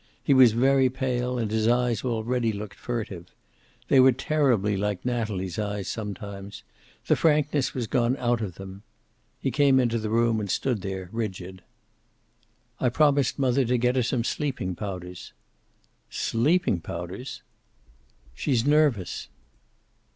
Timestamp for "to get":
13.65-13.95